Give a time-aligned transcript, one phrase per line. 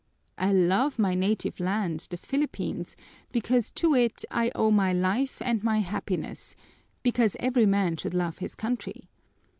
[0.39, 2.95] I love my native land, the Philippines,
[3.31, 6.55] because to it I owe my life and my happiness,
[7.03, 9.03] because every man should love his country.